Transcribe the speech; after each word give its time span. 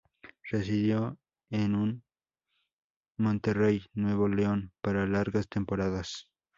Residió 0.49 1.19
en 1.51 1.75
en 1.75 2.03
Monterrey, 3.17 3.85
Nuevo 3.93 4.27
León, 4.27 4.71
por 4.81 4.95
largas 5.07 5.47
temporadas. 5.47 6.27